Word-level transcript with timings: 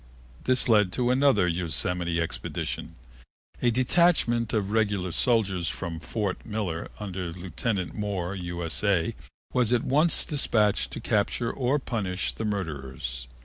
This 0.45 0.67
led 0.67 0.91
to 0.93 1.11
another 1.11 1.47
Yosemite 1.47 2.19
expedition. 2.19 2.95
A 3.61 3.69
detachment 3.69 4.51
of 4.51 4.71
regular 4.71 5.11
soldiers 5.11 5.69
from 5.69 5.99
Fort 5.99 6.43
Miller 6.43 6.89
under 6.99 7.31
Lieutenant 7.31 7.93
Moore, 7.93 8.33
U.S.A., 8.33 9.13
was 9.53 9.71
at 9.71 9.83
once 9.83 10.25
dispatched 10.25 10.89
to 10.93 11.01
capture 11.01 11.51
or 11.51 11.77
punish 11.77 12.31
the 12.33 12.45
murderers. 12.45 13.27